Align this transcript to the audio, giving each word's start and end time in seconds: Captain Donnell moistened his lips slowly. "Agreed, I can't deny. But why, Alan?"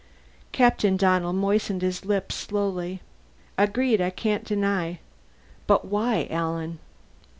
Captain 0.51 0.97
Donnell 0.97 1.31
moistened 1.31 1.83
his 1.83 2.05
lips 2.05 2.33
slowly. 2.33 3.03
"Agreed, 3.55 4.01
I 4.01 4.09
can't 4.09 4.43
deny. 4.43 4.97
But 5.67 5.85
why, 5.85 6.25
Alan?" 6.31 6.79